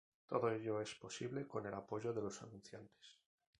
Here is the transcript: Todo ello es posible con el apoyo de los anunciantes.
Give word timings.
Todo 0.25 0.49
ello 0.51 0.81
es 0.81 0.95
posible 0.95 1.45
con 1.47 1.67
el 1.67 1.75
apoyo 1.75 2.11
de 2.11 2.23
los 2.23 2.41
anunciantes. 2.41 3.19